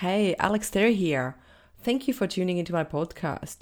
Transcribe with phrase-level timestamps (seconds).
[0.00, 1.34] Hey, Alex Terry here.
[1.82, 3.56] Thank you for tuning into my podcast.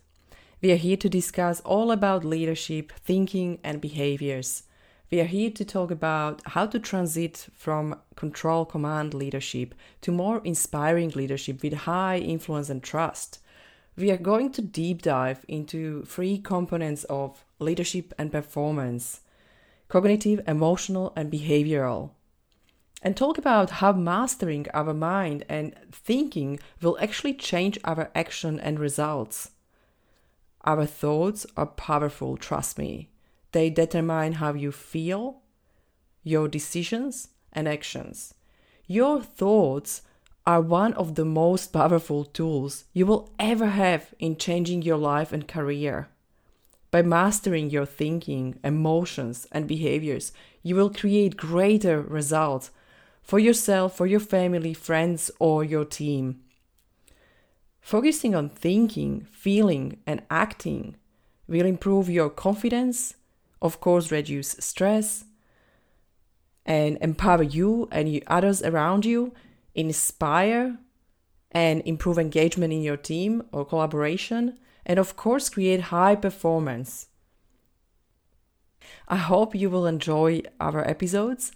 [0.60, 4.64] We are here to discuss all about leadership, thinking, and behaviors.
[5.10, 10.42] We are here to talk about how to transit from control command leadership to more
[10.44, 13.38] inspiring leadership with high influence and trust.
[13.96, 19.22] We are going to deep dive into three components of leadership and performance
[19.88, 22.10] cognitive, emotional, and behavioral
[23.06, 28.80] and talk about how mastering our mind and thinking will actually change our action and
[28.80, 29.52] results.
[30.64, 33.10] Our thoughts are powerful, trust me.
[33.52, 35.42] They determine how you feel,
[36.24, 38.34] your decisions, and actions.
[38.88, 40.02] Your thoughts
[40.44, 45.32] are one of the most powerful tools you will ever have in changing your life
[45.32, 46.08] and career.
[46.90, 50.32] By mastering your thinking, emotions, and behaviors,
[50.64, 52.72] you will create greater results
[53.26, 56.40] for yourself, for your family, friends, or your team.
[57.80, 60.96] Focusing on thinking, feeling, and acting
[61.48, 63.14] will improve your confidence,
[63.60, 65.24] of course, reduce stress,
[66.64, 69.32] and empower you and others around you,
[69.74, 70.78] inspire
[71.50, 77.08] and improve engagement in your team or collaboration, and of course, create high performance.
[79.08, 81.50] I hope you will enjoy our episodes.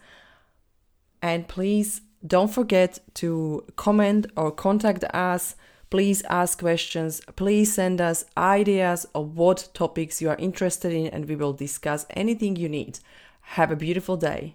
[1.23, 5.57] And please don't forget to comment or contact us.
[5.91, 7.21] Please ask questions.
[7.37, 12.07] Please send us ideas of what topics you are interested in, and we will discuss
[12.11, 13.01] anything you need.
[13.41, 14.55] Have a beautiful day.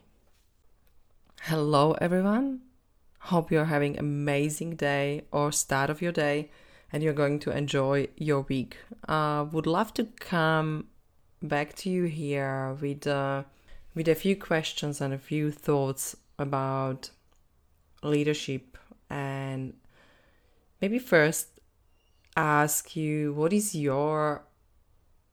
[1.41, 2.61] Hello, everyone.
[3.19, 6.49] Hope you're having amazing day or start of your day
[6.91, 8.77] and you're going to enjoy your week.
[9.07, 10.87] Uh, would love to come
[11.41, 13.43] back to you here with uh,
[13.93, 17.11] with a few questions and a few thoughts about
[18.03, 18.77] leadership
[19.09, 19.73] and
[20.81, 21.59] maybe first
[22.35, 24.45] ask you what is your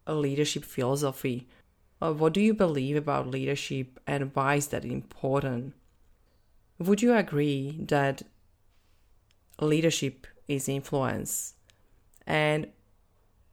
[0.07, 1.49] leadership philosophy?
[2.01, 5.75] Uh, what do you believe about leadership and why is that important?
[6.79, 8.23] Would you agree that
[9.61, 11.55] leadership is influence?
[12.27, 12.69] And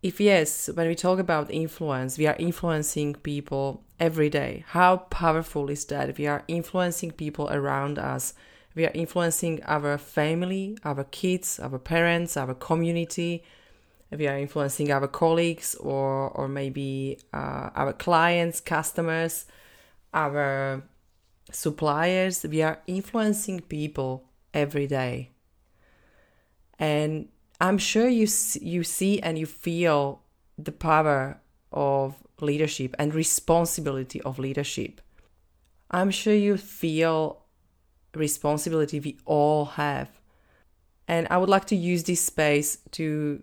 [0.02, 4.64] if yes, when we talk about influence, we are influencing people every day.
[4.68, 6.18] How powerful is that?
[6.18, 8.34] We are influencing people around us.
[8.76, 13.44] We are influencing our family, our kids, our parents, our community.
[14.12, 19.46] We are influencing our colleagues or, or maybe uh, our clients, customers,
[20.14, 20.84] our
[21.52, 22.46] suppliers.
[22.50, 24.24] We are influencing people
[24.54, 25.32] every day.
[26.80, 27.28] And
[27.60, 28.28] I'm sure you
[28.62, 30.22] you see and you feel
[30.58, 35.02] the power of leadership and responsibility of leadership.
[35.92, 37.44] I'm sure you feel
[38.14, 40.10] responsibility we all have.
[41.08, 43.42] And I would like to use this space to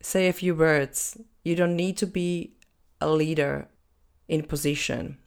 [0.00, 1.16] say a few words.
[1.44, 2.54] You don't need to be
[3.00, 3.68] a leader
[4.28, 5.18] in position.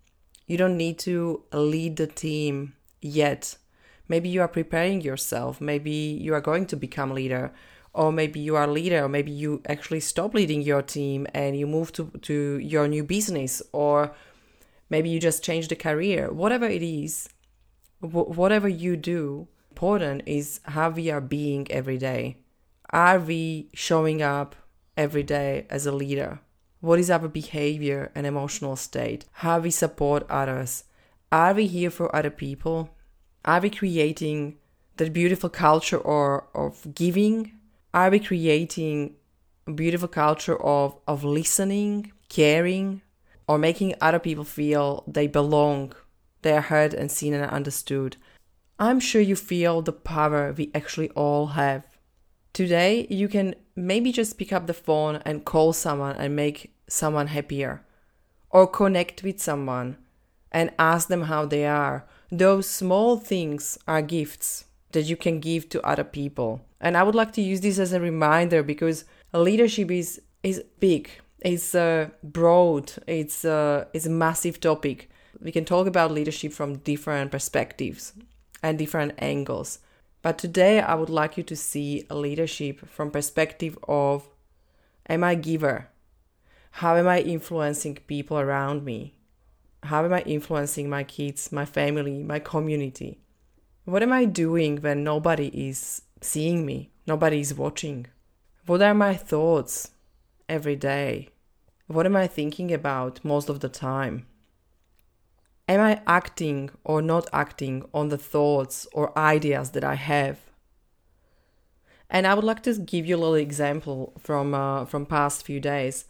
[0.47, 3.57] You don't need to lead the team yet.
[4.07, 5.61] Maybe you are preparing yourself.
[5.61, 7.53] Maybe you are going to become a leader
[7.93, 11.57] or maybe you are a leader or maybe you actually stop leading your team and
[11.57, 14.13] you move to, to your new business or
[14.89, 16.31] maybe you just change the career.
[16.31, 17.27] Whatever it is
[18.01, 22.37] whatever you do important is how we are being every day.
[22.89, 24.55] Are we showing up
[24.97, 26.41] every day as a leader?
[26.81, 29.25] What is our behavior and emotional state?
[29.33, 30.83] How we support others?
[31.31, 32.89] Are we here for other people?
[33.45, 34.57] Are we creating
[34.97, 37.53] that beautiful culture or of giving
[37.93, 39.15] are we creating
[39.67, 43.01] a beautiful culture of, of listening, caring,
[43.47, 45.93] or making other people feel they belong,
[46.41, 48.15] they are heard and seen and understood?
[48.79, 51.85] I'm sure you feel the power we actually all have.
[52.53, 57.27] Today, you can maybe just pick up the phone and call someone and make someone
[57.27, 57.85] happier,
[58.49, 59.97] or connect with someone
[60.51, 62.05] and ask them how they are.
[62.31, 66.61] Those small things are gifts that you can give to other people.
[66.79, 71.09] And I would like to use this as a reminder because leadership is is big.
[71.39, 72.93] It's uh, broad.
[73.07, 75.09] It's uh, it's a massive topic.
[75.39, 78.13] We can talk about leadership from different perspectives
[78.61, 79.79] and different angles.
[80.21, 84.29] But today I would like you to see leadership from perspective of
[85.07, 85.87] am I giver?
[86.75, 89.15] How am I influencing people around me?
[89.83, 93.19] How am I influencing my kids, my family, my community?
[93.85, 96.91] What am I doing when nobody is seeing me?
[97.07, 98.05] Nobody is watching?
[98.67, 99.89] What are my thoughts
[100.47, 101.29] every day?
[101.87, 104.27] What am I thinking about most of the time?
[105.67, 110.37] Am I acting or not acting on the thoughts or ideas that I have?
[112.07, 115.59] And I would like to give you a little example from uh, from past few
[115.59, 116.05] days.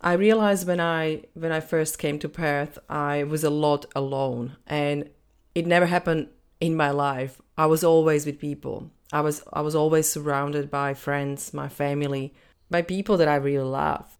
[0.00, 4.56] I realized when I when I first came to Perth, I was a lot alone,
[4.66, 5.10] and
[5.54, 6.28] it never happened
[6.62, 7.42] in my life.
[7.58, 8.92] I was always with people.
[9.12, 12.32] I was I was always surrounded by friends, my family,
[12.70, 14.16] by people that I really love.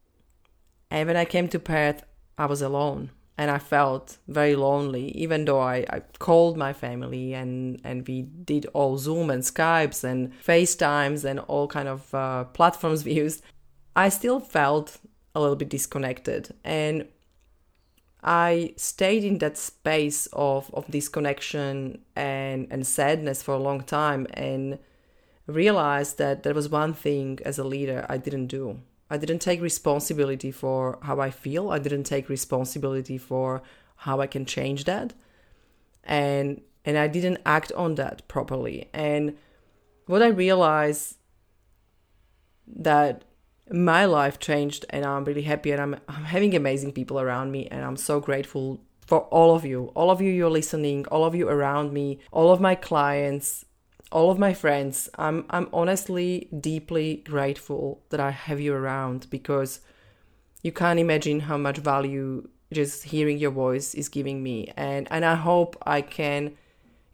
[0.90, 2.02] And when I came to Perth,
[2.36, 7.32] I was alone and I felt very lonely, even though I, I called my family
[7.32, 12.44] and, and we did all Zoom and Skypes and FaceTimes and all kind of uh,
[12.44, 13.42] platforms we used.
[13.96, 14.98] I still felt
[15.34, 17.06] a little bit disconnected and
[18.22, 24.26] I stayed in that space of, of disconnection and, and sadness for a long time
[24.34, 24.78] and
[25.46, 28.80] realized that there was one thing as a leader I didn't do.
[29.10, 31.70] I didn't take responsibility for how I feel.
[31.70, 33.62] I didn't take responsibility for
[33.96, 35.14] how I can change that.
[36.04, 38.88] And and I didn't act on that properly.
[38.92, 39.36] And
[40.06, 41.16] what I realized
[42.66, 43.24] that
[43.72, 47.68] my life changed and I'm really happy and I'm, I'm having amazing people around me
[47.70, 49.90] and I'm so grateful for all of you.
[49.94, 53.64] All of you you're listening, all of you around me, all of my clients,
[54.10, 55.08] all of my friends.
[55.18, 59.80] I'm I'm honestly deeply grateful that I have you around because
[60.62, 65.24] you can't imagine how much value just hearing your voice is giving me and and
[65.24, 66.56] I hope I can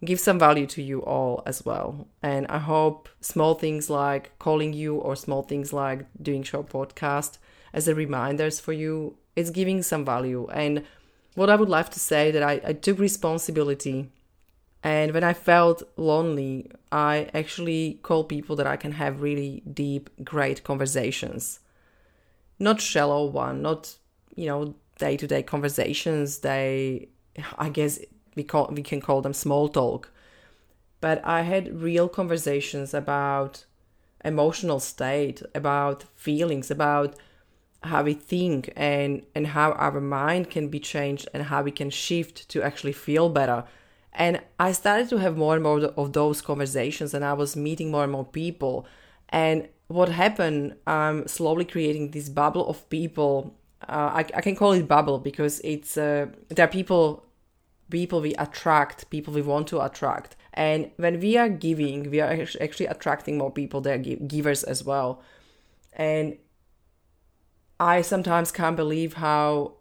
[0.04, 2.08] give some value to you all as well.
[2.22, 7.38] And I hope small things like calling you or small things like doing short podcast
[7.72, 10.48] as a reminders for you, it's giving some value.
[10.52, 10.84] And
[11.34, 14.10] what I would like to say that I, I took responsibility
[14.82, 20.08] and when I felt lonely, I actually call people that I can have really deep,
[20.24, 21.60] great conversations.
[22.58, 23.96] Not shallow one, not,
[24.36, 26.38] you know, day to day conversations.
[26.38, 27.08] They,
[27.58, 27.98] I guess
[28.38, 30.10] we, call, we can call them small talk.
[31.00, 33.66] But I had real conversations about
[34.24, 37.14] emotional state, about feelings, about
[37.82, 41.90] how we think and, and how our mind can be changed and how we can
[41.90, 43.64] shift to actually feel better
[44.18, 47.90] and I started to have more and more of those conversations, and I was meeting
[47.92, 48.84] more and more people.
[49.28, 53.54] And what happened, I'm slowly creating this bubble of people.
[53.88, 57.24] Uh, I, I, can call it bubble because it's uh, there are people,
[57.90, 60.36] people we attract, people we want to attract.
[60.54, 63.80] And when we are giving, we are actually attracting more people.
[63.80, 65.22] They're givers as well.
[65.92, 66.36] And
[67.80, 69.74] I sometimes can't believe how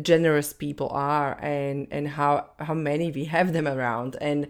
[0.00, 4.48] generous people are and and how how many we have them around and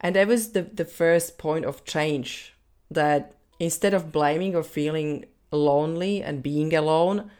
[0.00, 2.52] and that was the the first point of change
[2.90, 7.30] that instead of blaming or feeling lonely and being alone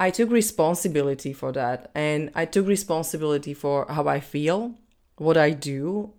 [0.00, 4.74] i took responsibility for that and i took responsibility for how i feel
[5.16, 6.12] what i do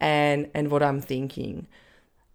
[0.00, 1.66] and and what i'm thinking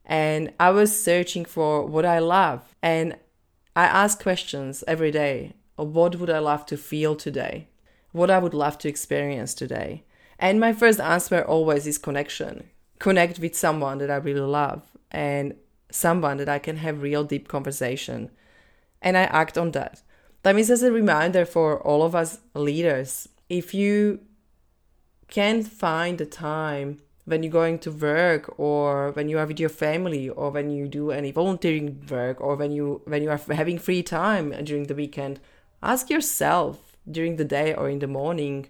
[0.06, 3.16] and i was searching for what i love and
[3.76, 7.68] i ask questions every day what would I love to feel today?
[8.12, 10.04] What I would love to experience today?
[10.38, 12.70] And my first answer always is connection.
[13.00, 15.56] Connect with someone that I really love and
[15.90, 18.30] someone that I can have real deep conversation.
[19.02, 20.02] And I act on that.
[20.44, 24.20] That means as a reminder for all of us leaders, if you
[25.28, 29.70] can't find the time when you're going to work or when you are with your
[29.70, 33.80] family or when you do any volunteering work or when you when you are having
[33.80, 35.40] free time during the weekend
[35.82, 38.68] ask yourself during the day or in the morning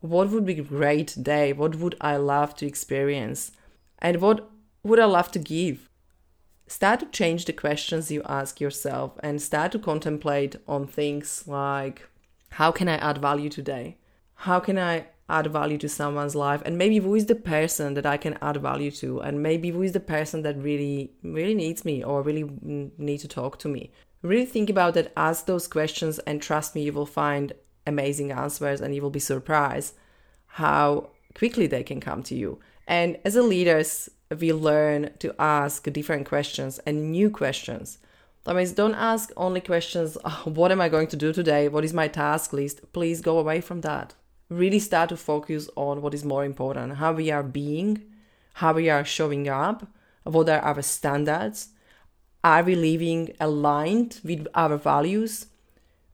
[0.00, 1.52] what would be a great day?
[1.52, 3.52] What would I love to experience?
[3.98, 4.48] And what
[4.84, 5.87] would I love to give?
[6.68, 12.06] Start to change the questions you ask yourself and start to contemplate on things like
[12.50, 13.96] how can I add value today?
[14.34, 16.60] How can I add value to someone's life?
[16.66, 19.20] And maybe who is the person that I can add value to?
[19.20, 23.28] And maybe who is the person that really, really needs me or really need to
[23.28, 23.90] talk to me?
[24.20, 27.54] Really think about it, ask those questions, and trust me, you will find
[27.86, 29.94] amazing answers and you will be surprised
[30.46, 32.58] how quickly they can come to you.
[32.86, 37.98] And as a leaders, we learn to ask different questions and new questions.
[38.44, 41.68] That means don't ask only questions, oh, what am I going to do today?
[41.68, 42.92] What is my task list?
[42.92, 44.14] Please go away from that.
[44.48, 48.02] Really start to focus on what is more important, how we are being,
[48.54, 49.86] how we are showing up,
[50.24, 51.68] what are our standards,
[52.44, 55.46] are we living aligned with our values?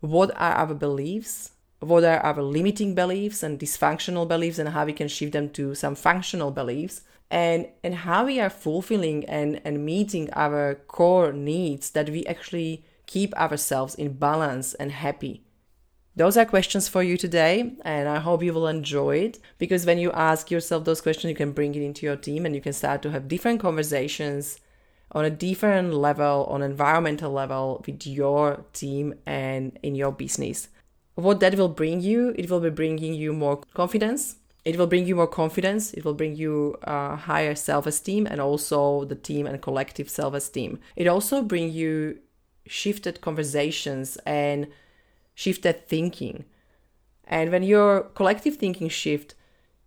[0.00, 1.50] What are our beliefs?
[1.80, 5.74] What are our limiting beliefs and dysfunctional beliefs, and how we can shift them to
[5.74, 7.02] some functional beliefs?
[7.30, 12.84] And, and how we are fulfilling and, and meeting our core needs that we actually
[13.06, 15.42] keep ourselves in balance and happy.
[16.16, 19.98] Those are questions for you today, and I hope you will enjoy it because when
[19.98, 22.72] you ask yourself those questions, you can bring it into your team and you can
[22.72, 24.60] start to have different conversations
[25.10, 30.68] on a different level, on environmental level with your team and in your business.
[31.16, 34.36] What that will bring you, it will be bringing you more confidence.
[34.64, 35.92] It will bring you more confidence.
[35.92, 40.78] It will bring you uh, higher self-esteem and also the team and collective self-esteem.
[40.96, 42.18] It also bring you
[42.66, 44.68] shifted conversations and
[45.34, 46.44] shifted thinking.
[47.26, 49.34] And when your collective thinking shift,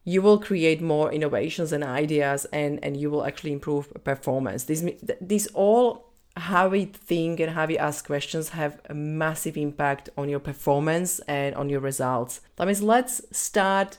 [0.03, 4.65] you will create more innovations and ideas and, and you will actually improve performance.
[4.65, 4.85] This,
[5.19, 6.07] this all
[6.37, 11.19] how we think and how we ask questions have a massive impact on your performance
[11.27, 12.41] and on your results.
[12.57, 13.97] That means let's start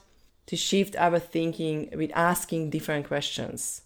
[0.48, 3.82] to shift our thinking with asking different questions.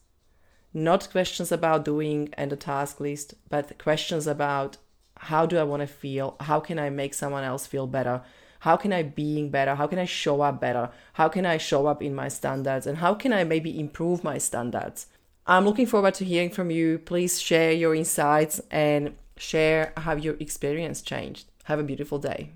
[0.73, 4.77] Not questions about doing and a task list, but questions about
[5.19, 6.37] how do I want to feel?
[6.39, 8.23] How can I make someone else feel better?
[8.61, 9.75] How can I being better?
[9.75, 10.91] How can I show up better?
[11.15, 12.87] How can I show up in my standards?
[12.87, 15.09] And how can I maybe improve my standards?
[15.49, 17.01] I'm looking forward to hearing from you.
[17.01, 21.51] Please share your insights and share how your experience changed.
[21.65, 22.53] Have a beautiful day.